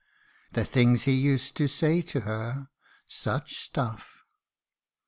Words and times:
The 0.53 0.65
things 0.65 1.03
he 1.03 1.13
us'd 1.31 1.55
to 1.57 1.67
say 1.67 2.01
to 2.01 2.21
her 2.21 2.69
such 3.07 3.53
stuff! 3.55 4.23